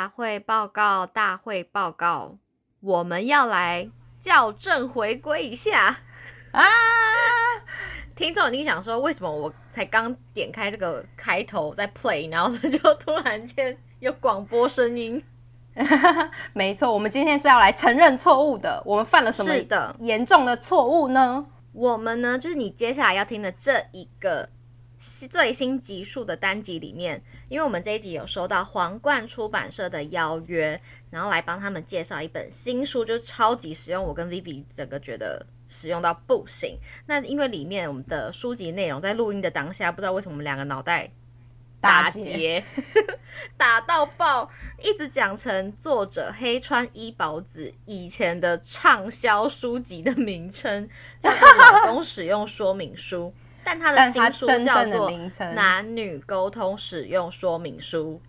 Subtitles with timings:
[0.00, 2.38] 大会报告，大会报告，
[2.80, 3.86] 我们要来
[4.18, 5.94] 校正回归一下
[6.52, 6.64] 啊！
[8.16, 15.22] 听众一定想说，为什么我才刚点开这个开头在 play，然后就突然间有广播声音？
[16.54, 18.82] 没错，我们今天是要来承认错误的。
[18.86, 19.52] 我们犯了什么
[19.98, 21.44] 严重的错误呢？
[21.74, 24.48] 我们呢，就是你接下来要听的这一个。
[25.00, 34.04] 最新集数的单集里面，因为我们这一集有收到皇冠出版社的邀约，然后来帮他们介绍一本新书，就超级实用。
[34.04, 36.78] 我跟 Vivi 整个觉得实用到不行。
[37.06, 41.10] 那因为里面我们的书籍内容在录音的当下，不知道为什么我们两个脑袋
[41.80, 42.62] 打结，
[43.56, 44.50] 打到爆，
[44.82, 50.86] 一直讲成作者黑川一保子以前的畅销书籍的名称，
[51.18, 53.32] 叫做《老公使用说明书》。
[53.62, 55.10] 但他的新书叫做
[55.54, 58.20] 《男女沟通使用说明书》。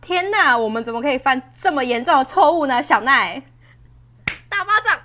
[0.00, 2.82] 天哪，我们怎么可以犯这么严重的错误呢？
[2.82, 3.42] 小奈，
[4.48, 5.00] 大巴掌，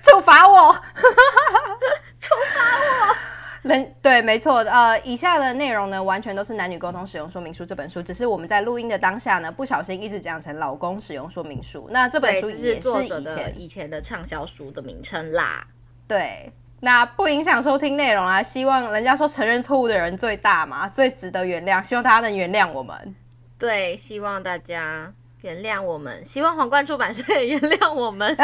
[0.00, 0.72] 处罚我，
[2.20, 2.64] 处罚
[3.08, 3.16] 我。
[3.68, 11.86] 人对，没错，呃，以下的内容呢，完全都是《男女沟通使用说明书》这本书，只是我们在录音的当下呢，不小心一直讲成《老公使用说明书》。
[11.90, 15.66] 那这本书也是作者的以前的畅销书的名称啦。
[16.06, 16.52] 对。
[16.84, 18.42] 那不影响收听内容啊！
[18.42, 21.82] 希望人家说承认错误的人最大嘛，最值得原谅。
[21.82, 23.16] 希望大家能原谅我们。
[23.58, 25.10] 对，希望大家
[25.40, 26.22] 原谅我们。
[26.26, 28.36] 希望皇冠出版社也原谅我们。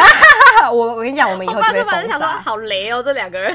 [0.72, 2.40] 我 我跟你讲，我们以后就被封杀。
[2.40, 3.54] 好雷哦，这两个人。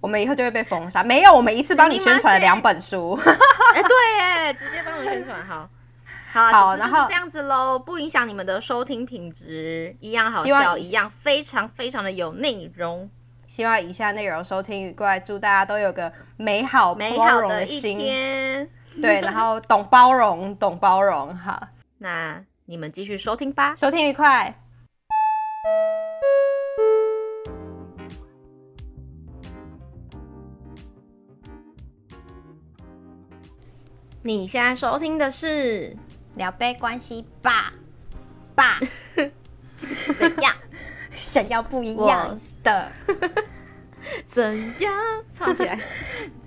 [0.00, 1.04] 我们以后就会被封杀。
[1.04, 3.12] 没有，我们一次帮你宣传了两本书。
[3.24, 5.68] 哎、欸，对，哎，直接帮你宣传，好。
[6.32, 13.08] 好，好，然后这样子喽，不影响你们的收听品质，一样好笑，一样非常非常的有内容。
[13.54, 17.96] 希望以下内容收听愉快，祝大家都有个美好包容的心。
[17.96, 18.66] 的
[19.00, 21.32] 对，然后懂包容， 懂包容。
[21.36, 24.52] 好，那你们继续收听吧，收听愉快。
[34.22, 35.96] 你现在收听的是
[36.34, 37.72] 聊杯关系吧，
[38.56, 38.80] 吧？
[40.18, 40.52] 怎样？
[41.12, 42.36] 想要不一样？
[42.64, 42.90] 的
[44.28, 44.92] 怎样
[45.38, 45.78] 唱起来？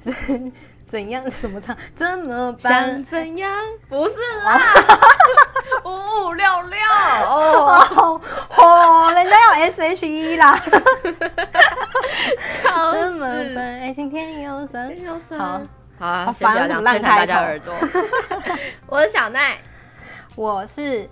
[0.03, 0.51] 怎
[0.89, 1.29] 怎样？
[1.29, 1.75] 怎么唱？
[1.95, 2.87] 怎么办？
[2.87, 3.51] 想怎样？
[3.89, 4.13] 不是
[4.45, 4.59] 啦，
[5.83, 5.89] 五
[6.27, 6.79] 五六六
[7.25, 8.21] 哦
[8.57, 10.57] 哦，人家要 S H E 啦。
[12.61, 12.71] 怎
[13.13, 13.79] 么办？
[13.81, 15.39] 爱情甜又酸，又酸。
[15.99, 17.73] 好，好烦，什么烂开大家耳朵。
[18.87, 19.57] 我是小奈，
[20.35, 21.09] 我是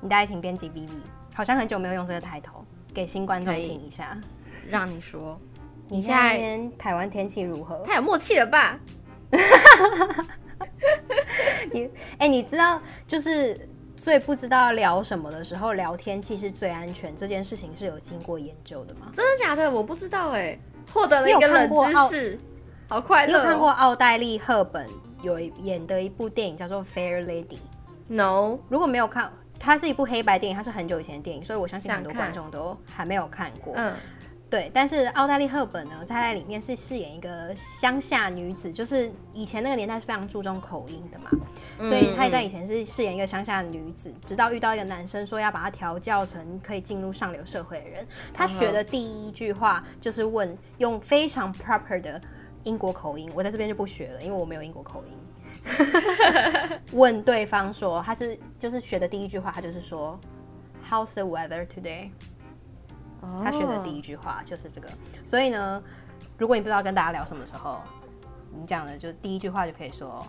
[0.00, 1.00] 你的爱情编辑 Vivi，
[1.34, 2.57] 好像很久没有用这个抬头。
[2.98, 4.18] 给新观众听一下，
[4.68, 5.38] 让你说，
[5.86, 7.80] 你现在台湾天气如何？
[7.84, 8.76] 太有默契了吧？
[11.70, 13.56] 你哎、欸，你知道就是
[13.94, 19.12] 最不知道聊什么的时候聊天气是最安全，这件事情是有经过研究的吗？
[19.14, 19.70] 真的假的？
[19.70, 20.60] 我不知道哎、欸，
[20.92, 22.40] 获得了一个冷知识，
[22.88, 23.34] 好快乐、喔！
[23.34, 24.88] 你有看过奥黛丽·赫本
[25.22, 27.46] 有演的一部电影叫做《Fair Lady》
[28.08, 29.32] ？No，如果没有看。
[29.58, 33.74] 它是一部黑白电影，它是很久以前的电影，所以我相信很多观众都还没有看过。
[33.76, 33.92] 嗯，
[34.48, 34.70] 对。
[34.72, 41.30] 但是奥黛丽·赫本呢，她在里面是饰演一个乡下女子，就是以前那个年代是非常注重口音的嘛，
[41.78, 52.20] 嗯、所以她在以前是饰演一个乡下的女子，直到遇到一个男生说要把她调教成可以进入上流社会的人，她学的第一句话就是问，用非常 proper 的
[52.64, 55.12] 英国口音，我在这边就不学了，因为我没有英国口音。
[56.92, 60.18] 问对方说，他是就是学的第一句话，他就是说
[60.88, 62.10] ，How's the weather today？、
[63.20, 63.42] Oh.
[63.42, 64.88] 他学的第一句话就是这个。
[65.24, 65.82] 所以呢，
[66.38, 67.80] 如果你不知道跟大家聊什么时候，
[68.50, 70.24] 你讲的就第一句话就可以说，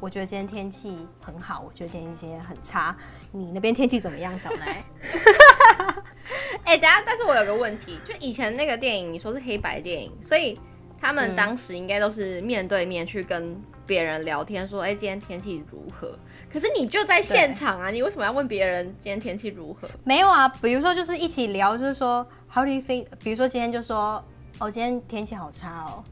[0.00, 2.96] 我觉得今天天气很好，我觉得今天今天很差。
[3.32, 4.84] 你那边天气怎么样，小奈？
[6.64, 10.60] 哎、欸，等下，但是我有个问题，就以前那个电影，你说是黑白电影，所以
[11.00, 13.60] 他们当时应该都是面对面去跟。
[13.88, 16.16] 别人聊天说：“哎、欸，今天天气如何？”
[16.52, 19.88] 可是你就在现场啊，你为什么要问别人今天天气如何？
[20.04, 23.06] 没有啊，比如说就是一起聊，就是说 How do you think？
[23.24, 24.22] 比如说今天就说
[24.60, 26.04] ：“哦，今天天气好差哦。”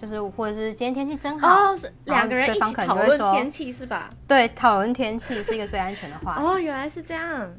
[0.00, 1.72] 就是或者是今天天气真好。
[1.72, 4.08] 哦，是两个人一起讨论天气是吧？
[4.26, 6.36] 对，讨论天气是一个最安全的话。
[6.40, 7.52] 哦，原来是这样。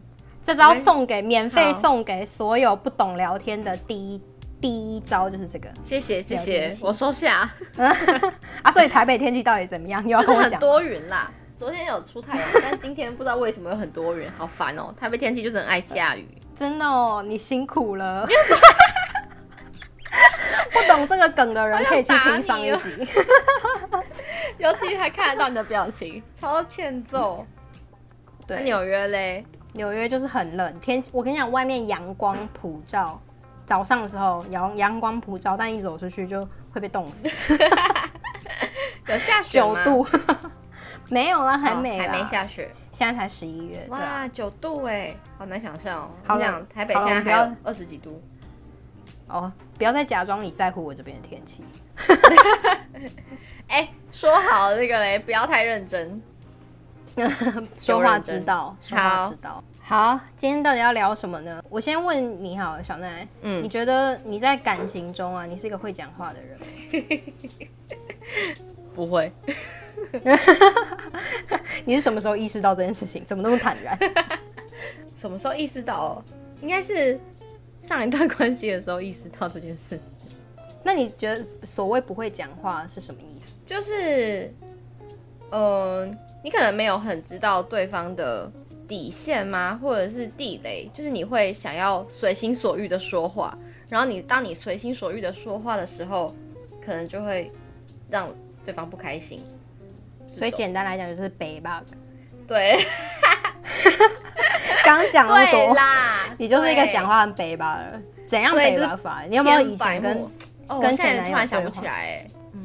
[0.44, 4.19] 这招送给免费送给所有不懂聊天的第一。
[4.61, 7.49] 第一招就是这个，谢谢谢谢，我收下。
[8.61, 10.01] 啊，所以台北天气到底怎么样？
[10.03, 10.51] 又要跟我讲。
[10.51, 14.95] 很多云啦，昨天有出太阳， 但今天不知道为什么有很多云，好烦哦、喔。
[14.99, 18.27] 台北天气就是很爱下雨，真的哦，你辛苦了。
[20.71, 23.07] 不懂这个梗的人可以去听上一集，
[24.57, 27.45] 尤其还看得到你的表情，超欠揍。
[28.45, 29.45] 对，纽约嘞？
[29.73, 33.21] 纽约就是很冷，天，我跟你讲，外面阳光普照，
[33.71, 37.23] 早上的时候阳阳光普照，但一走出去就会被冻死。
[39.07, 39.81] 有下雪吗？
[39.81, 40.07] 九度，
[41.07, 42.69] 没有啦，还没、哦，还没下雪。
[42.91, 46.12] 现在才十一月，哇，九、啊、度哎，好难想象哦。
[46.25, 48.21] 好冷，台北现在还有二十几度。
[49.27, 51.63] 哦，不要再假装你在乎我这边的天气。
[53.69, 56.21] 哎、欸，说好这个嘞，不要太认真。
[57.77, 59.63] 说话知道，说话知道。
[59.91, 61.61] 好，今天到底要聊什么呢？
[61.67, 66.65] 我先问你好，小奈，嗯，你觉得你在感情中啊，你是一个会讲话的人吗？
[68.95, 69.29] 不会。
[71.83, 73.25] 你是什么时候意识到这件事情？
[73.25, 73.99] 怎么那么坦然？
[75.13, 76.23] 什么时候意识到？
[76.61, 77.19] 应该是
[77.83, 79.99] 上一段关系的时候意识到这件事。
[80.83, 83.51] 那你觉得所谓不会讲话是什么意思？
[83.65, 84.45] 就是，
[85.49, 86.11] 嗯、呃，
[86.45, 88.49] 你可能没有很知道对方的
[88.91, 89.79] 底线吗？
[89.81, 90.91] 或者是地雷？
[90.93, 93.57] 就是你会想要随心所欲的说话，
[93.88, 96.35] 然后你当你随心所欲的说话的时候，
[96.83, 97.49] 可能就会
[98.09, 98.27] 让
[98.65, 99.41] 对方不开心。
[100.27, 101.88] 所以简单来讲就是北 bug。
[102.45, 102.75] 对，
[104.83, 108.01] 刚讲那么多啦，你就是一个讲话很北 bug 了。
[108.27, 109.23] 怎样北 bug 法？
[109.29, 110.17] 你有没有以前跟？
[110.67, 112.61] 哦，我现在突然想不起来，哎，嗯，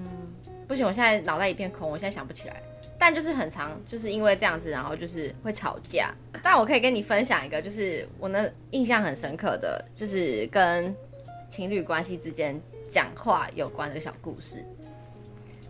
[0.67, 2.57] 不行，我现在脑袋一片空，我现在想不起来。
[2.99, 6.15] 但就是很常，就是因为这样子，然后就是会吵架。
[6.43, 10.95] 但我可以跟你分享一个，就是我那印象很深刻的，就是跟
[11.49, 14.65] 情侣关系之间讲话有关的小故事。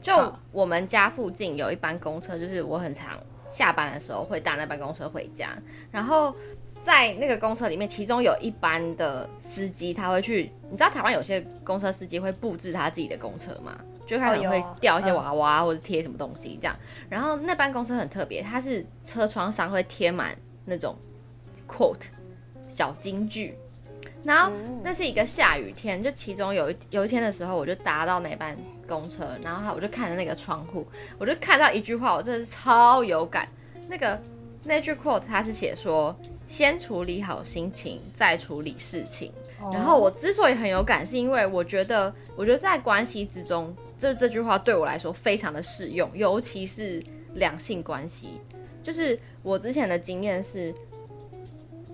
[0.01, 3.19] 就我们家附近有一班公车，就是我很常
[3.51, 5.57] 下班的时候会搭那班公车回家，
[5.91, 6.35] 然后。
[6.85, 13.77] 在那个公车里面，其中有一班的司机，他会去，你知道台湾有些公车司机会布置他自己的公车吗？
[14.07, 16.75] 就他可能会掉一些娃娃或者贴什么东西这样。
[17.11, 20.97] 然后那班公车很特别，它是车窗上会贴满那种
[21.69, 22.07] quote
[22.69, 23.55] 小金句。
[24.23, 24.51] 然后
[24.83, 28.57] 那是一个下雨天，就其中有一有一天的时候，我就搭到那班
[28.89, 30.87] 公车，然后我就看着那个窗户，
[31.19, 33.49] 我就看到一句话，我真的是超有感。
[33.89, 34.19] 那个
[34.65, 36.17] 那句 quote 它是写说。
[36.49, 39.33] 先处理好心情，再处理事情。
[39.61, 39.75] Oh.
[39.75, 47.03] 然后我之所以很有感，是因为我觉得，我觉得在关系之中，这这句话对我来说非常的适用，尤其是
[47.35, 48.41] 两性关系。
[48.83, 50.75] 就是我之前的经验是，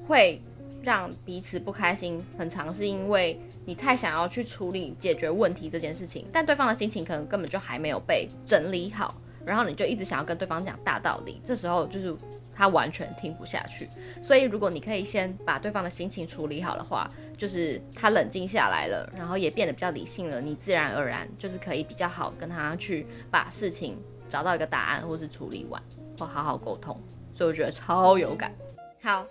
[0.07, 0.41] 会
[0.83, 9.15] 让彼此不开心，很常是因为你太想要去处理解决问题这件事情，但对方的心情可能根本就还没有被整理好，
[9.45, 12.15] 然后你就一直想要跟对方讲大道理，这时候就是。
[12.55, 13.89] 他完全听不下去，
[14.23, 23.97] 所以如果你可以先把对方的心情处理好的话，就是他冷静下来了，然后也变得比较理性了，你自然而然就是可以比较好跟他去把事情
[24.29, 25.83] 找到一个答案，或是处理完，
[26.19, 26.95] 或好好沟通。
[27.35, 28.55] 所以我觉得超有感。
[29.01, 29.27] 好，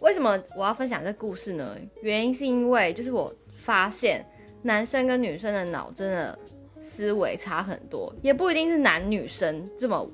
[0.00, 1.74] 为什么我要分享这故事呢？
[2.02, 4.22] 原因是因为就是我发现
[4.60, 6.38] 男生跟女生的脑真的
[6.82, 10.06] 思维差很多，也不一定是男女生这么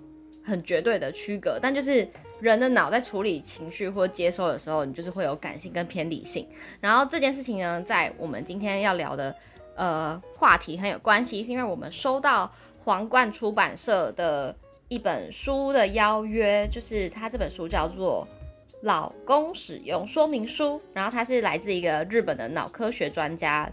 [0.43, 2.09] 很绝对的区隔，但就是。
[2.44, 6.46] 人的脑在处理情绪或接收的时候，你就是会有感性跟偏理性。
[6.81, 9.35] 然后这件事情呢，在我们今天要聊的
[9.75, 12.52] 呃话题很有关系，是因为我们收到
[12.85, 14.55] 皇冠出版社的
[14.88, 18.29] 一本书的邀约，就是他这本书叫做
[18.82, 23.70] 《老公使用说明书》，然后它是来自一个日本的脑科学专家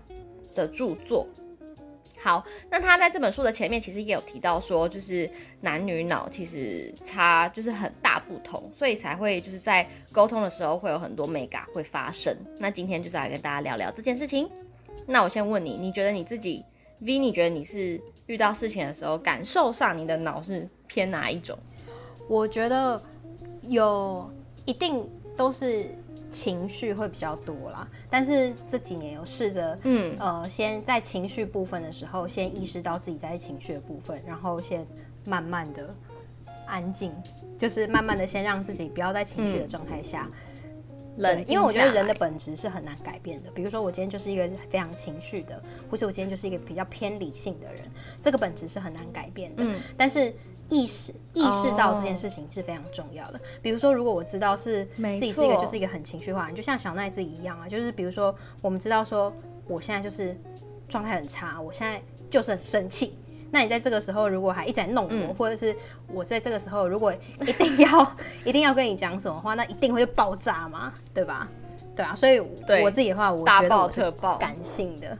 [0.56, 1.28] 的著作。
[2.24, 5.28] 好，那他在这本书的前面其实也有提到说，就是
[5.60, 12.36] 男女脑其实差就是很大不同，所以才会就是在沟通的时候会有很多美感会发生。
[12.60, 14.48] 那今天就是来跟大家聊聊这件事情。
[15.08, 16.64] 那我先问你，你觉得你自己
[17.00, 21.58] V，你觉得你是遇到事情的时候，感受上你的脑是偏哪一种？
[22.28, 23.02] 我觉得
[23.68, 24.32] 有
[24.66, 25.04] 一定
[25.36, 25.90] 都是。
[26.32, 34.88] 情绪会比较多啦，但是这几年有试着，嗯，呃，先在情绪部分的时候，先意识到自己在情绪的部分，然后先
[35.26, 35.94] 慢慢的
[36.66, 37.12] 安静，
[37.58, 40.30] 就是慢慢的先让自己不要在情绪的状态下
[41.18, 43.52] 冷，嗯，因为我觉得人的本质是很难改变的。
[43.52, 47.84] 比如说我今天就是一个非常情绪的，或是我今天就是一个比较偏理性的人，
[48.22, 49.64] 这个本质是很难改变的。
[49.66, 50.34] 嗯，但是。
[50.72, 53.34] 意识意识到这件事情是非常重要的。
[53.34, 53.48] Oh.
[53.62, 57.68] 比如说，如果我知道是自己是一个就是一个很情绪化的人，就像小奈自己一样啊。
[57.68, 59.32] 就是比如说，我们知道说
[59.68, 60.36] 我现在就是
[60.88, 63.18] 状态很差，我现在就是很生气。
[63.52, 65.76] 那你在这个时候如果还一直在弄我，嗯、或者是
[66.08, 71.50] 我在这个时候如果一定要 一定要跟你讲什么话，那一定会爆炸嘛，对吧？
[71.94, 74.10] 对啊，所以我自己的话，我觉得我是
[74.40, 75.18] 感性的。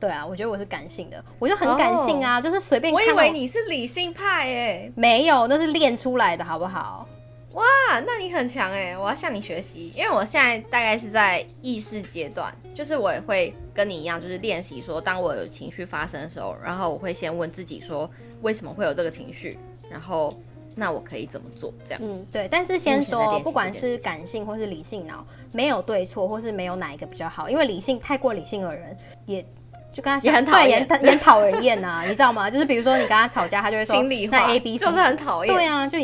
[0.00, 3.04] 对啊，我觉得我是感性的，我就很感性啊，oh, 就是随便看。
[3.04, 7.06] 我以为你是理性派诶，没有，那是练出来的，好不好？
[7.52, 7.64] 哇，
[8.06, 8.96] 那你很强哎！
[8.96, 18.08] 我要向你学习，因为我现在大概是在意识阶段，就是我也会跟你一样，就是练习说，当我有情绪发生的时候，然后我会先问自己说，
[18.42, 19.58] 为什么会有这个情绪，
[19.90, 20.32] 然后
[20.76, 21.74] 那我可以怎么做？
[21.84, 22.00] 这样。
[22.02, 22.46] 嗯，对。
[22.48, 29.44] 但是先说，不管是感性或是理性脑，没有对错，或是没有哪一个比较好，因为理性太过理性的人也。
[29.92, 32.48] 就跟他也很讨厌，也很讨人厌呐，你知道吗？
[32.48, 35.52] 就是比如说你跟他吵架，他就会说心里话，那 A B 就是很讨厌。
[35.52, 35.98] 对啊，就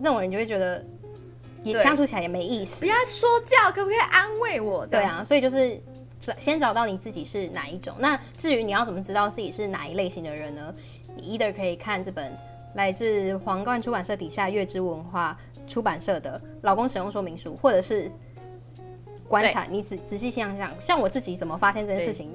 [0.00, 0.84] 那种人就会觉得
[1.62, 2.80] 也相处起来也没意思。
[2.80, 4.84] 不要说教，可不可以安慰我？
[4.86, 5.80] 对啊，所以就是
[6.18, 7.94] 找先找到你自己是哪一种。
[7.98, 10.74] 那至于你要怎么知道自己是哪一类型的人呢？
[11.16, 12.36] 你 either 可以看这本
[12.74, 18.10] 来自皇冠出版社底下月之文化出版社的《老公使用说明书》，或者是。
[19.28, 22.30] 观察你仔仔细想想，像我自己怎么发现这件事情，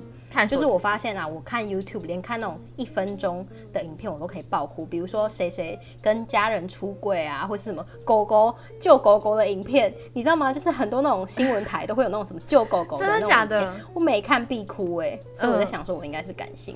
[0.49, 10.51] 就是我发现啊，我看 YouTube 连看那种一分钟的影片我都可以爆哭，比如说谁谁跟家人出柜啊，或是什么狗狗救狗狗的影片，你知道吗？
[10.51, 13.73] 就是很多那种新闻台都会有那种什么救狗狗的那种影片，真的假的？
[13.93, 16.75] 我每看必哭哎、欸，所以我在想说，我应该是感性，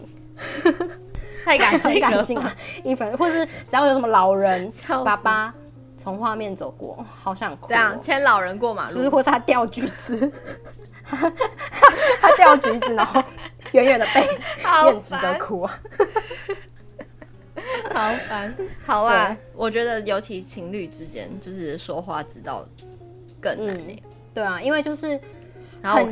[1.43, 2.55] 太感性了，感性啊！
[2.83, 4.71] 一分，或是只要有什么老人
[5.03, 5.53] 爸爸。
[6.03, 7.69] 从画面走过，好想哭、喔。
[7.69, 10.29] 这样牵老人过马路，就是或是他掉橘子，
[11.07, 13.23] 他掉橘子，然后
[13.71, 14.27] 远远的背，
[14.59, 15.79] 也很值得哭啊。
[17.93, 18.53] 好烦，
[18.85, 19.37] 好啊。
[19.55, 22.67] 我觉得尤其情侣之间，就是说话之道
[23.39, 25.17] 更难、欸嗯、对啊，因为就是，
[25.81, 26.05] 然后。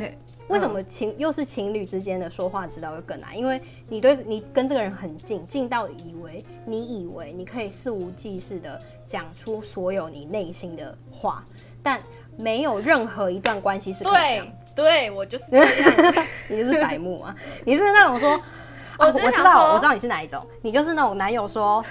[0.51, 3.37] 为什么情又是情侣之间的说话之道会更难？
[3.37, 11.43] 因为你对你跟这个人很近，近到以为你以为你可以肆无忌惮的讲出所有你内心的话，
[11.81, 12.01] 但
[12.37, 14.51] 没有任何一段关系是可以这样子。
[14.75, 17.35] 对，对我就是这样， 你就是白目啊！
[17.65, 18.31] 你是那种说，
[18.99, 21.83] 我、啊、我知道我知道你是哪一种，你就是那种男友说，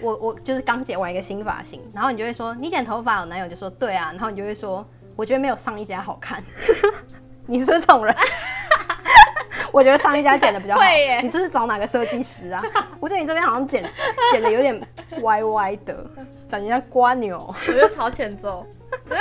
[0.00, 4.84] 我我就是刚剪完一个新发型，然后你就会说你剪头发，我男友就说对啊，然后你就会说
[5.16, 6.42] 我觉得没有上一家好看。
[7.46, 8.14] 你是这种人，
[9.72, 10.82] 我觉得上一家剪的比较好。
[11.22, 12.62] 你是找哪个设计师啊？
[13.00, 13.84] 我觉得你这边好像剪
[14.30, 14.80] 剪的有点
[15.22, 16.06] 歪歪的，
[16.48, 17.54] 长得像瓜牛。
[17.68, 18.66] 我就朝前走。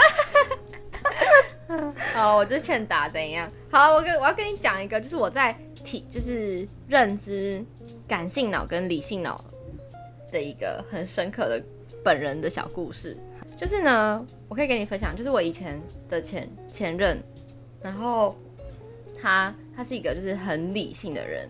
[2.13, 3.49] 好，我就欠打怎样？
[3.71, 7.63] 好，我跟我要跟你讲一个，就是我在体，就是认知
[8.07, 9.43] 感性脑跟理性脑
[10.31, 11.63] 的一个很深刻的
[12.03, 13.17] 本人的小故事。
[13.57, 17.21] 就是呢，我可以跟你分享，就是我以前的前前任。
[17.81, 18.35] 然后
[19.21, 21.47] 他他是一个就是很理性的人，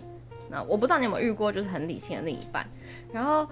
[0.49, 2.65] 那我不知道你有没有遇过就是很理性的另一半，
[3.11, 3.47] 然后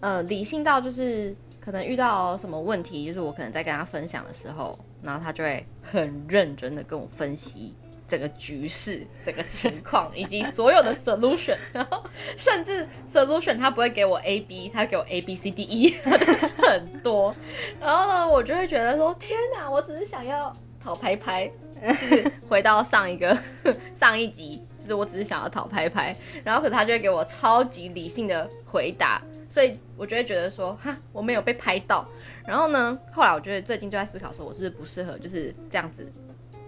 [0.00, 7.74] 呃理性到就是可能遇到什么问题，就是我可能在跟他分享的时候，然后他就会很认真的跟我分析
[8.06, 12.04] 整个局势、整个情况以及所有的 solution，然后
[12.36, 17.34] 甚至 solution 他不会给我 A B，他给我 A B C D E 很多，
[17.80, 20.52] 然后呢我就会觉得说天哪，我只是想要
[20.82, 21.50] 讨拍拍。
[21.92, 23.36] 就是回到上一个
[23.94, 32.06] 上一集，就是我只是想要讨拍拍，然后可是他就会给我超级理性的回答，所以我就会觉得说哈，我没有被拍到。
[32.46, 36.06] 然后呢，后来我觉得最近就在思考说，我是不是不适合就是这样子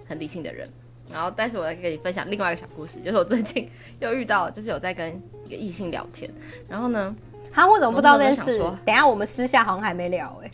[0.09, 0.69] 很理性的人。
[1.09, 3.71] 然后，但是我来跟你分享另外一个小故事，就是我最近
[4.01, 6.29] 又遇到，就是有在跟一个异性聊天，
[6.69, 7.15] 然后呢，
[7.53, 8.59] 他为什么不知道这件事？
[8.85, 10.53] 等一下我们私下好像还没聊哎、欸。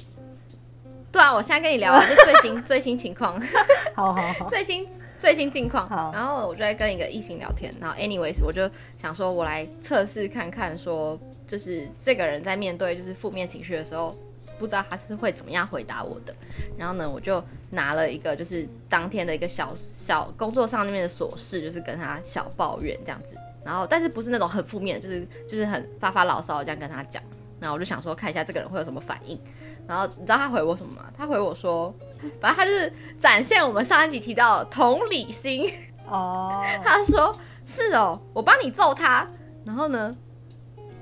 [1.12, 3.38] 对啊，我现在跟你聊 的是最新最新情况，
[3.94, 4.88] 好好好，最新
[5.20, 5.86] 最新近况。
[5.88, 8.68] 好，然后我就在跟一个异性聊天，然后 anyways，我就
[9.00, 14.16] 想说，我来测试看看，说就是这个人在面对就是负面情绪的时候，
[14.58, 16.34] 不知道他是会怎么样回答我的。
[16.78, 23.36] 然后呢，我就拿了一个就是当天的一个小小工作上那边的琐事，就是跟他小抱怨这样子。
[23.62, 27.22] 然后，但是不是那种很负面，就是就是很发发牢骚这样跟他讲。
[27.60, 29.38] 然后我就想说，看一下这个人会有什么反应。
[29.86, 31.12] 然后你知道他回我什么吗？
[31.16, 31.94] 他回我说，
[32.40, 35.70] 反正他就是展现我们上一集提到的同理心
[36.06, 36.62] 哦。
[36.64, 36.66] Oh.
[36.84, 37.36] 他说
[37.66, 39.28] 是哦，我帮你揍他，
[39.64, 40.16] 然后呢，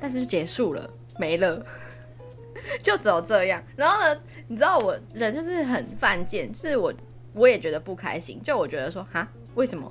[0.01, 1.65] 但是就结束了，没了，
[2.83, 3.63] 就只有这样。
[3.77, 6.93] 然后呢，你知道我人就是很犯贱，是我
[7.35, 9.91] 我也觉得不开心，就我觉得说哈，为什么？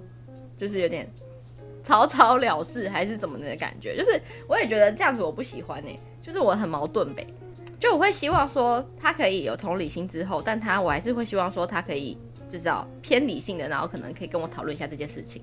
[0.58, 1.10] 就是有点
[1.86, 3.96] 草草了事还是怎么的感觉？
[3.96, 7.26] 就是我也觉得这样子我不喜欢呢、欸，就是我很矛盾呗。
[7.80, 12.18] 就我会希望说他可以有同理心之后，但他我还是会希望说他可以
[12.50, 15.42] 就是要偏理性的，然后可能可以跟我讨论一下这件事情。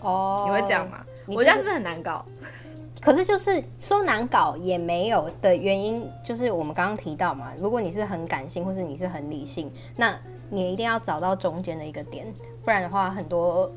[0.00, 1.04] 哦，你会这样吗？
[1.26, 2.24] 就是、我觉得是不是很难搞？
[3.00, 10.18] 可是就是说难搞也没有的原因，就是我们刚刚提到嘛，如果你是很感性，或是你是很理性，那
[10.50, 12.26] 你一定要找到中间的一个点，
[12.64, 13.70] 不然的话很多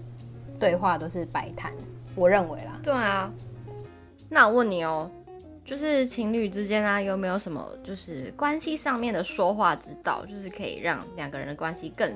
[0.60, 1.72] 对话都是白谈。
[2.16, 2.80] 我认为啦。
[2.82, 3.32] 对啊。
[4.28, 5.10] 那我问你哦。
[5.64, 12.12] 就是情侣之间啊，有没有什么就是关系上面的说话之道，就是可以让两个人的关系更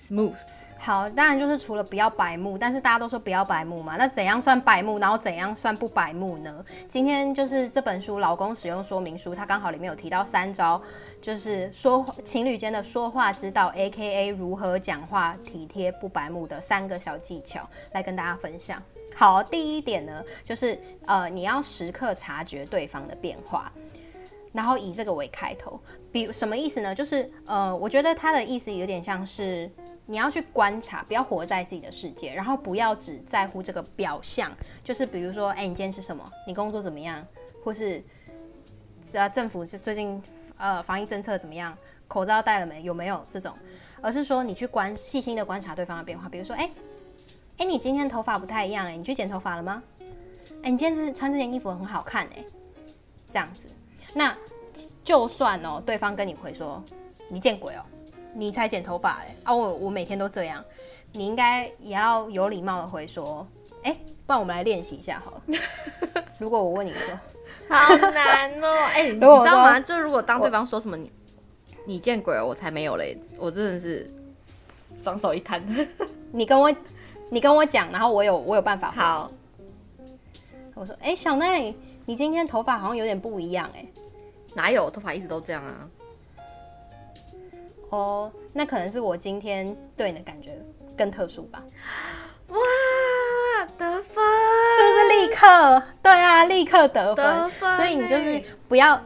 [0.00, 0.34] smooth？
[0.80, 6.64] 好，当然就是除了不要白目，但是大家都说不要白目嘛，那怎样算白目，然后怎样算不白目呢？
[6.88, 10.80] 今天就是这本书《老公使用说明书》，它刚好里面有提到三招，
[11.20, 18.80] 就是说情侣间的说话之道，AKA 如何讲话体贴不白目的三个小技巧，来跟大家分享。
[19.18, 23.72] 好，第一点呢，就是呃，你要时刻察觉对方的变化，
[24.52, 25.80] 然后以这个为开头。
[26.12, 26.94] 比什么意思呢？
[26.94, 29.68] 就是呃，我觉得他的意思有点像是。
[30.10, 34.50] 你要去观察，不要活在自己的世界，然后不要只在乎这个表象，
[34.82, 36.24] 就是比如说，哎、你今天吃什么？
[36.46, 37.22] 你工作怎么样？
[37.62, 38.02] 或是，
[39.12, 40.22] 啊，政府是最近
[40.56, 41.76] 呃防疫政策怎么样？
[42.06, 42.80] 口罩戴了没？
[42.84, 43.52] 有没有这种？
[44.00, 46.70] 而是说你去观细心的观察对方的变化，比如说，哎、
[47.58, 49.82] 哎、欸，你今天头发不太一样、欸，哎，你去剪头发了吗？
[50.62, 52.44] 哎、欸，你今天是穿这件衣服很好看、欸，哎，
[53.30, 53.68] 这样子，
[54.14, 54.36] 那
[55.04, 56.82] 就算哦，对方跟你回说，
[57.28, 57.82] 你见鬼哦。
[58.34, 59.54] 你才剪头发哎啊！
[59.54, 60.62] 我我每天都这样，
[61.12, 63.44] 你应该也要有礼貌的回说，
[63.82, 65.42] 哎、欸，不然我们来练习一下好了。
[66.38, 67.18] 如果我问你说，
[67.68, 69.80] 好难哦、喔，哎、欸， 你知道吗？
[69.80, 71.10] 就如果当对方说什么你
[71.86, 74.08] 你见鬼了，我才没有嘞，我真的是
[74.96, 75.60] 双手一摊。
[76.30, 76.70] 你跟我
[77.30, 78.90] 你跟我讲，然后我有我有办法。
[78.90, 79.30] 好，
[80.74, 81.74] 我说，哎、欸，小奈，
[82.06, 83.84] 你今天头发好像有点不一样哎，
[84.54, 84.90] 哪有？
[84.90, 85.88] 头发一直都这样啊。
[87.90, 90.58] 哦，那可能是我今天对你的感觉
[90.96, 91.62] 更特殊吧。
[92.48, 92.58] 哇，
[93.76, 94.24] 得分
[94.76, 95.82] 是不是立刻？
[96.02, 97.24] 对啊，立刻得分。
[97.24, 97.76] 得分。
[97.76, 98.98] 所以你就是不要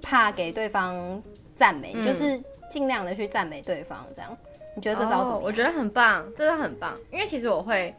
[0.00, 1.22] 怕给对方
[1.56, 4.06] 赞美，嗯、就是尽量的去赞美对方。
[4.14, 4.36] 这样，
[4.76, 5.42] 你觉得这招怎么样？
[5.42, 6.96] 我觉得很棒，真的很棒。
[7.10, 7.92] 因为其实我会，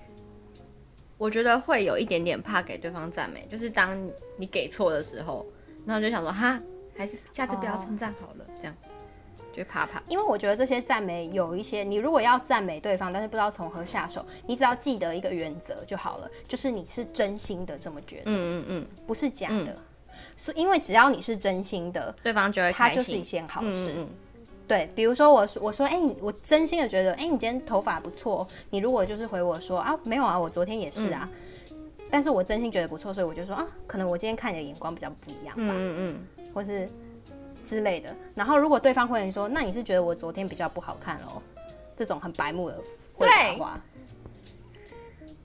[1.17, 5.45] 我觉得会有一点点怕给对方赞美，就是当你给错的时候，
[5.85, 6.61] 然后就想说哈，
[6.95, 8.73] 还是下次不要称赞好了，这样
[9.51, 9.63] 就。
[9.63, 19.75] 怕怕，因为我觉得这些赞美有一些，你如果要赞美对方，但是不知道从何下手，你只要记得一个原则就好了，就是你是真心的这么觉得，嗯嗯嗯，不是假的，
[20.37, 23.93] 是、嗯、因为只要你是真心的，对方就会开心，他就是一件好事。
[23.95, 24.09] 嗯嗯
[24.67, 31.29] 对，比如说我我说，哎、欸，我真心的觉得，哎、欸，你今天头发不错，你如果就是回我说啊，没有啊，我昨天也是啊，
[31.71, 31.77] 嗯、
[32.11, 36.89] 但是我真心觉得不错，所以我就说啊，可能我今天看你的眼光比较不一样吧，嗯嗯嗯，或是。
[37.65, 41.41] 之类的，然后如果对方会说，那你是觉得我昨天比较不好看喽？
[41.97, 42.77] 这种很白目的
[43.13, 43.77] 回答话，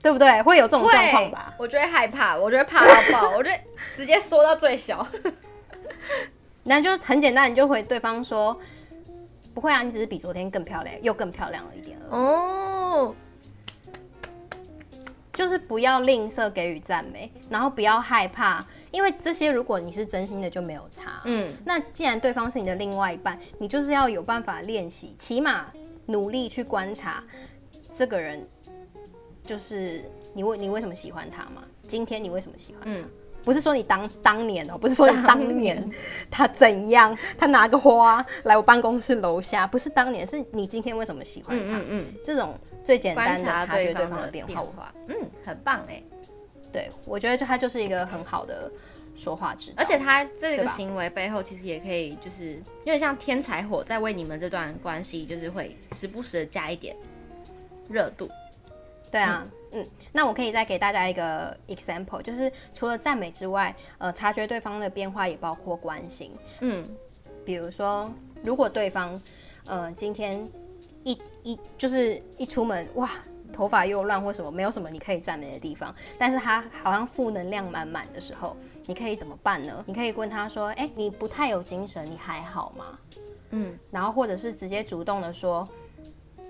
[0.01, 0.41] 对不对？
[0.41, 1.53] 会有这种状况吧？
[1.59, 3.59] 我觉得害怕，我觉得怕到爆，我觉得
[3.97, 5.05] 直接缩到最小。
[6.63, 8.57] 那就很简单，你就回对方说，
[9.53, 13.13] 不会啊，你只是比昨天更漂亮，又更漂亮了一点哦。
[15.33, 18.65] 就是不要吝啬给予赞美，然后不要害怕。
[18.91, 21.21] 因为这些，如果你是真心的，就没有差。
[21.25, 25.71] 嗯，那既然对方是你的另外一半，你就是要有办法练习，起码
[26.05, 27.23] 努力去观察
[27.91, 28.47] 这个人，
[29.43, 31.63] 就是你为你为什么喜欢他嘛？
[31.87, 32.91] 今天你为什么喜欢他？
[32.91, 33.03] 嗯，
[33.43, 35.91] 不是说你当当年哦，不是说你当年
[36.31, 41.77] 他怎样，他拿个花来我办公室楼下，不是当年，是你今天为什么喜欢他？
[41.77, 46.01] 嗯嗯，这种最简单的察觉对方的变化，嗯，很棒哎。
[46.71, 48.71] 对，我觉得就他就是一个很好的
[49.15, 56.95] 说话之道，而且他这个行为背后其实也可以，就是有点像天才火，在为你们这段关系，就是会时不时的加一点
[57.87, 58.27] 热度。
[59.11, 66.31] 对啊，嗯，嗯，那我可以再给大家一个 example，就是除了赞美之外，呃，察觉对方的变化也包括关心。
[66.61, 66.87] 嗯，
[67.43, 68.09] 比如说，
[68.43, 69.21] 如果对方，
[69.65, 70.47] 呃，今天
[71.03, 73.09] 一一就是一出门，哇。
[73.51, 78.57] 头发又乱或什么，没有什么你可以赞美的地方，但是他好像负能量满满的时候，
[78.87, 79.83] 你可以怎么办呢？
[79.85, 82.97] 你可以问他说：“哎、欸，你不太有精神，你还好吗？”
[83.51, 85.69] 嗯，然后或者是直接主动的说：“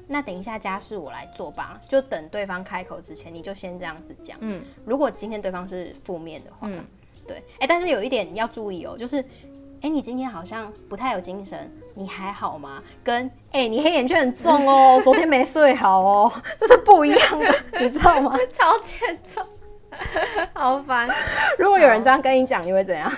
[0.08, 4.38] 那等一下家事我来做吧。”就等对方开口之前，你就先这样子讲。
[4.42, 6.84] 嗯，如果今天对方是负面的话，嗯，
[7.28, 9.24] 对，哎、欸，但是有一点要注意哦，就是。
[9.84, 12.82] 哎，你今天好像不太有精神，你还好吗？
[13.04, 18.34] 跟哎，你黑眼圈很重哦， 昨天没睡好哦， 这是不一样的，你知道吗？
[18.58, 19.46] 超欠揍，
[20.54, 21.10] 好烦。
[21.60, 23.12] 如果有人这样跟你讲，你会怎样？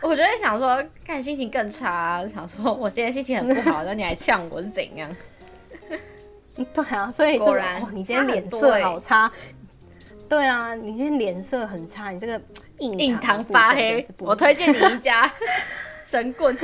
[0.00, 5.14] 我就会想说，看心情更差，想说我现在心情很不好，那你还呛我是怎样？
[6.74, 9.30] 对啊，所以果然你今天脸色好差。
[10.28, 12.40] 对啊，你今天脸色很差，你这个
[12.78, 14.06] 印堂发黑。
[14.18, 15.30] 我推荐你 一家。
[16.04, 16.56] 神棍，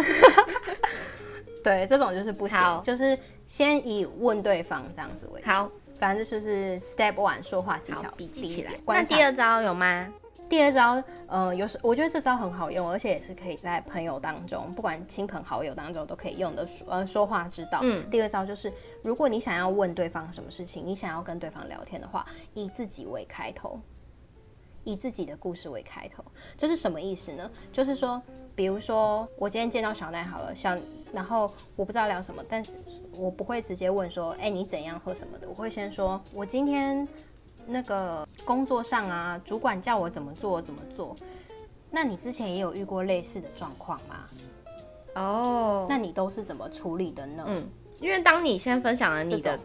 [1.62, 5.42] 对，这种就是不行，就是先以问对方这样子为。
[5.44, 8.72] 好，反正就是 step one 说话技巧，笔记起来。
[8.86, 10.08] 那第二招有吗？
[10.54, 17.80] 第二招，呃，有时我觉得这招很好用，而且也是可以在朋友当中，不管亲朋好友当中都可以用的说，呃，说话之道。
[17.82, 23.80] 嗯，第二招就是，如果你想要问对方什么事情，你想要跟对方聊天的话，以自己为开头，
[24.84, 26.24] 以自己的故事为开头，
[26.56, 27.50] 这是什么意思呢？
[27.72, 28.22] 就是说，
[28.54, 30.78] 比如说我今天见到小奈好了，小，
[31.12, 32.76] 然后我不知道聊什么，但是
[33.18, 37.08] 我不会直接问说，哎，你怎样或什么的，我会先说，我今天。
[37.66, 41.16] 那个工作上啊，主管叫我怎么做怎么做。
[41.90, 44.28] 那你之前也有遇过类似的状况吗？
[45.14, 47.44] 哦，oh, 那你都是怎么处理的呢？
[47.46, 47.68] 嗯，
[48.00, 49.58] 因为当你先分享了你的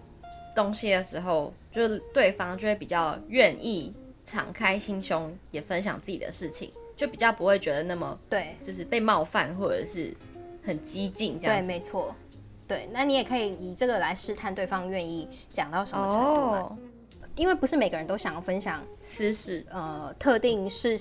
[0.55, 3.91] 东西的时候，就是对方就会比较愿意
[4.23, 10.15] 敞开心胸，也分享自己的事情，就比较不会觉得那么对，就是被冒犯或者是
[10.63, 11.57] 很激进这样。
[11.57, 12.13] 对，没错。
[12.67, 16.59] 对，那你也可以以这个来试探对方愿意讲到什么程度嘛。
[16.59, 16.71] Oh.
[17.39, 20.99] 因为不是每个人都想要分享私事，呃，特定事、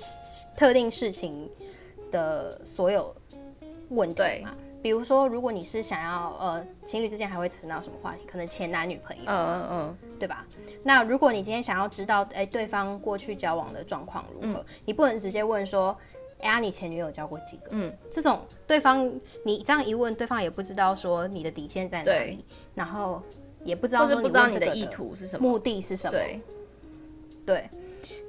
[0.57, 1.51] 特定事情
[2.13, 3.13] 的所有
[3.89, 4.55] 问题嘛。
[4.81, 8.21] 比如说，如果你是想要，呃，情侣之间还会谈到什么话题？
[8.25, 10.47] 可能前男女朋友，嗯嗯嗯，对吧？
[10.85, 15.99] 那如果你今天想要知道，哎，对方过去交往的状况如何，嗯、你不能直接问说，
[16.39, 17.71] 哎呀，你前女友交过几个？
[17.71, 19.13] 嗯，这种对方
[19.45, 22.45] 你这样一问，对方也不知道说你的底线在哪里，
[22.77, 23.21] 然后。
[23.69, 26.13] 也不知道，或者不知道你的意图是什么，目的是什么？
[26.13, 26.41] 对，
[27.45, 27.71] 对，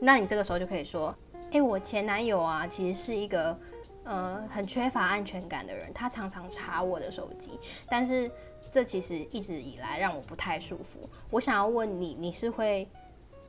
[0.02, 3.58] 那你这个时候就可以说，哎、欸，我前男友啊，其实是一个
[4.04, 7.58] 呃很缺乏安全感的人，他常常查我的手机，
[7.90, 8.30] 但是
[8.72, 11.10] 这其实一直以来让我不太舒服。
[11.30, 12.86] 我想要问你，你是会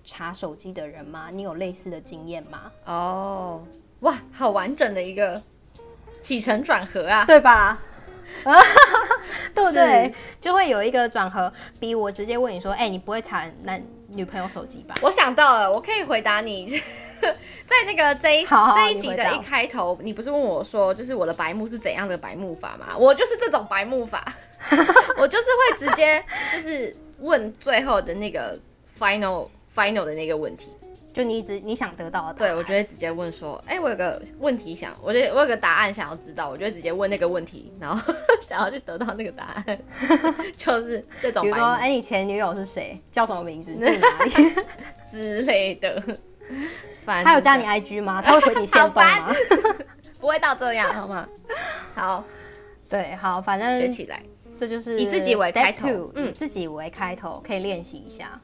[0.05, 1.29] 查手机的人吗？
[1.33, 2.73] 你有类似的经验吗？
[2.85, 3.67] 哦，
[4.01, 5.43] 哇，好完整的一个
[6.21, 7.83] 起承转合啊，对吧？
[8.45, 8.55] 啊，
[9.55, 10.15] 对不对？
[10.41, 16.69] 就会有一个转合，比我直接问你说：“哎、欸，你不会查男女朋友手机吧？”我想到了，我可以回答你，
[17.21, 22.97] 在那个这一这一集的一开头，你，你不是问我说，就是我的白目是怎样的白目法吗？
[22.97, 24.33] 我就是这种白目法，
[25.19, 28.59] 我就是会直接就是问最后的那个
[28.99, 30.69] final final 的那个问题。
[31.13, 38.15] 就你一直你想得到的，对，我就会直接问说，哎、欸，我有个问题想，我觉得我有个答案想要知道，我就会直接问那个问题，然后
[38.49, 39.79] 想要去得到那个答案，
[40.57, 41.43] 就是这种。
[41.43, 43.01] 比如说，哎、欸，你前女友是谁？
[43.11, 43.75] 叫什么名字？
[43.75, 44.55] 住哪里？
[45.11, 46.03] 之类的。
[47.03, 48.21] 反他有加你 IG 吗？
[48.21, 49.33] 他会回你限动吗？
[50.21, 51.27] 不会到这样，好吗？
[51.95, 52.25] 好，
[52.89, 54.23] 对，好，反正学起来，
[54.57, 58.41] 这就是以自己为开头，嗯，以自己为开头，可以练习一下。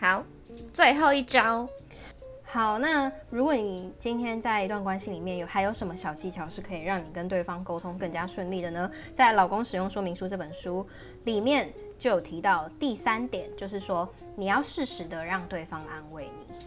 [0.00, 0.24] 好，
[0.72, 1.68] 最后一招。
[2.54, 8.88] 好，那如果你今天在一段关系里面有还有什么小技巧是可以让你跟对方沟通更加顺利的呢？
[9.12, 10.86] 在《老公使用说明书》这本书
[11.24, 16.66] 里面就有提到第三点，就是说你要适时的让对方安慰你。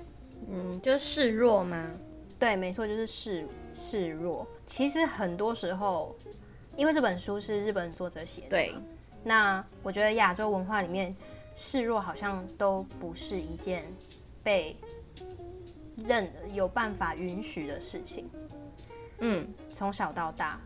[0.49, 1.89] 嗯，就是示弱吗？
[2.37, 4.45] 对，没错，就是示示弱。
[4.65, 6.13] 其实很多时候，
[6.75, 8.75] 因为这本书是日本作者写的，对。
[9.23, 11.15] 那我觉得亚洲文化里面
[11.55, 13.85] 示弱好像都不是一件
[14.43, 14.75] 被。
[16.05, 18.29] 认有办法允许的事情，
[19.19, 20.59] 嗯，从小到大，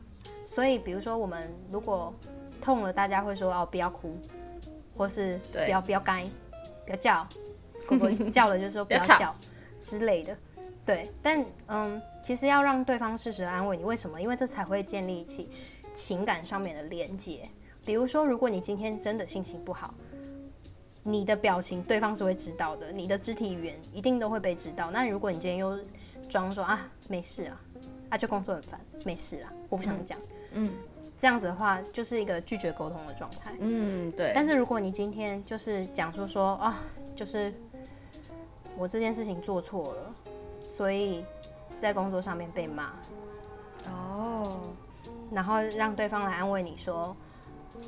[0.46, 2.13] 所以比如说我们如果
[2.62, 4.17] 痛了，大家会说哦，不要哭，
[4.96, 6.24] 或是不要不要该，
[6.86, 7.28] 不要叫，
[7.88, 9.36] 狗狗 叫了就是说不要叫
[9.84, 10.38] 之类的，
[10.86, 11.10] 对。
[11.22, 14.22] 但嗯，其实要让对方适时安慰你，为什么？
[14.22, 15.50] 因为这才会建立起
[15.96, 17.48] 情感上面的连接。
[17.86, 19.94] 比如说，如果你今天真的心情不好。
[21.03, 22.91] 你的表情，对方是会知道的。
[22.91, 24.91] 你的肢体语言一定都会被知道。
[24.91, 25.79] 那如果你今天又
[26.29, 27.61] 装说啊没事啊，
[28.09, 30.19] 啊就工作很烦，没事啊，我不想讲，
[30.51, 30.73] 嗯，嗯，
[31.17, 33.51] 这样子的话就是一个拒绝沟通的状态。
[33.59, 34.31] 嗯，对。
[34.35, 36.79] 但是如果你今天就是讲说说啊，
[37.15, 37.51] 就是
[38.77, 40.13] 我这件事情做错了，
[40.69, 41.25] 所以
[41.77, 42.93] 在工作上面被骂，
[43.87, 44.59] 哦，
[45.31, 47.15] 然后让对方来安慰你说。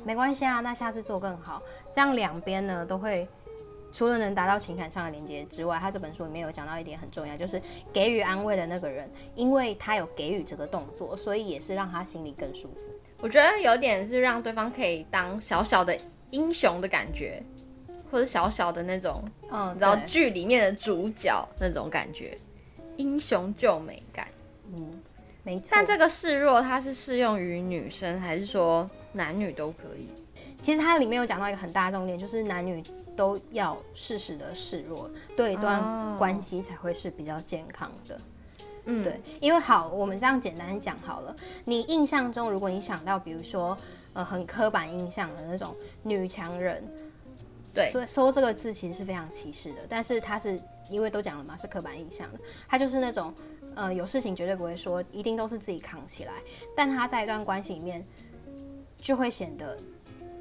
[0.04, 1.62] 没关系啊，那下次做更好。
[1.92, 3.28] 这样两边呢都会，
[3.92, 7.60] 除了能达到情感上的连接之外，他这本书里面有讲到一点很重要，就是
[7.92, 12.80] 给予安慰的那个人，因为他有给予这个动作，所以也是让他心里更舒服。
[13.20, 15.96] 我觉得有点是让对方可以当小小的
[16.30, 17.42] 英雄的感觉，
[18.10, 22.36] 或者小小的那种，嗯，你知道剧里面的主角那种感觉，
[22.96, 24.26] 英雄救美感。
[24.74, 25.00] 嗯，
[25.44, 25.68] 没错。
[25.70, 28.90] 但这个示弱，它是适用于女生，还是说？
[29.16, 30.08] 男女都可以。
[30.60, 32.82] 其实它里面有讲到一个很大的重点，就是男女
[33.14, 38.20] 都要适时的示弱，对一段关系才会是比较健康的。
[38.86, 41.36] 嗯，对，因为好，我们这样简单讲好了。
[41.64, 43.78] 你印象中，如果你想到，比如说，
[44.14, 46.82] 呃，很刻板印象的那种女强人，
[47.72, 49.82] 对，所以说这个字其实是非常歧视的。
[49.88, 53.32] 但是它是因为都讲了嘛，是刻板印象的，它就是那种。
[53.74, 56.32] 呃，有事情绝对不会说，一定都是自己扛起来。
[56.76, 58.04] 但他在一段关系里面，
[58.96, 59.76] 就会显得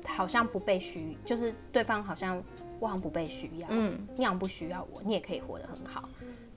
[0.06, 2.42] 好像不被需，就是对方好像
[2.80, 6.08] 我好像不被需要，嗯，你好像不需要我，你也可以活得很好，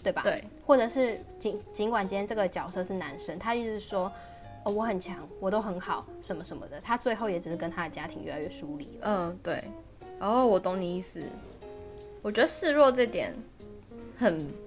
[0.03, 0.23] 对吧？
[0.23, 0.45] 对。
[0.67, 4.13] 或者是尽尽管今天这个角色是男生，他一直说
[4.65, 9.03] 哦我很强，我都很好，什么什么的，他最后也只是跟他的家庭越来越疏离了。
[9.03, 9.65] 嗯，对。
[10.19, 11.23] 哦，我懂你意思。
[12.23, 13.35] 我觉得示弱这点
[14.17, 14.66] 很。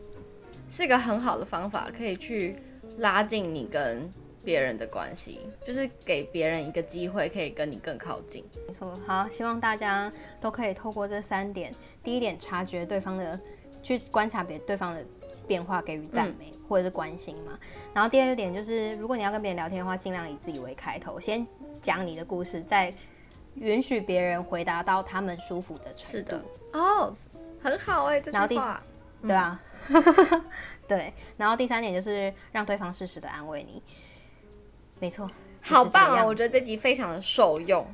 [0.70, 2.56] 是一个很好的方法，可以去
[3.00, 4.10] 拉近你跟
[4.44, 8.46] 别人的关系，就是给别人一个机会，可以跟你更靠近。
[8.68, 13.40] 没错，好，希望大家都可以透过这三点：第一点，察觉对方的，
[13.84, 15.04] 去观察别对方的
[15.48, 17.60] 变化，给予赞美、嗯、或者是关心嘛。
[17.94, 21.46] 然后第二点就是，如果你要跟别人聊天的话，尽量以自己为开头，先
[21.82, 22.94] 讲你的故事，再
[23.56, 26.18] 允许别人回答到他们舒服的程度。
[26.18, 27.14] 是的，哦，
[27.62, 29.62] 很好哎、欸，这句话，然后第，对啊。
[30.88, 33.82] 对，然后第三点就是让对方适时的安慰你，
[35.00, 35.30] 没错，
[35.62, 36.26] 好棒啊！
[36.26, 37.86] 我觉得这集非常的受用。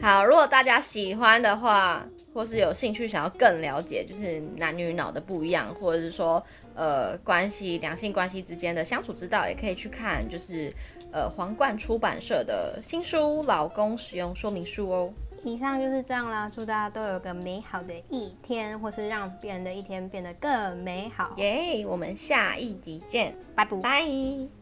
[0.00, 6.42] 好，如果大家喜欢的话，或是有兴趣想要更了解，就是男女脑的不一样，或者是说
[6.74, 10.72] 呃关系两性关系之间的相处之道，也可以去看就是
[11.12, 15.12] 呃皇冠出版社的新书《老公使用说明书》哦。
[15.46, 21.34] 以上就是这样啦，祝大家都有个美好的一天，或是让别人的一天变得更美好。
[21.36, 23.76] 耶，我们下一集见，拜拜。
[23.76, 24.55] 拜。